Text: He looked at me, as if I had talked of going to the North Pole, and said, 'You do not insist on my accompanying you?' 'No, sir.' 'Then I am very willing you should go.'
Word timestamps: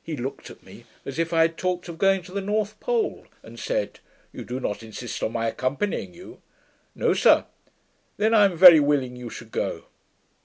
He 0.00 0.16
looked 0.16 0.50
at 0.50 0.62
me, 0.62 0.84
as 1.04 1.18
if 1.18 1.32
I 1.32 1.40
had 1.40 1.56
talked 1.58 1.88
of 1.88 1.98
going 1.98 2.22
to 2.22 2.30
the 2.30 2.40
North 2.40 2.78
Pole, 2.78 3.26
and 3.42 3.58
said, 3.58 3.98
'You 4.32 4.44
do 4.44 4.60
not 4.60 4.84
insist 4.84 5.20
on 5.20 5.32
my 5.32 5.48
accompanying 5.48 6.14
you?' 6.14 6.40
'No, 6.94 7.12
sir.' 7.12 7.44
'Then 8.18 8.34
I 8.34 8.44
am 8.44 8.56
very 8.56 8.78
willing 8.78 9.16
you 9.16 9.28
should 9.30 9.50
go.' 9.50 9.86